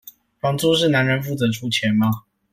[0.39, 2.23] 房租是男人負責出錢嗎？